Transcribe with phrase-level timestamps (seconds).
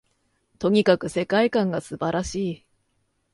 [0.57, 2.65] とにかく世界観が素晴らしい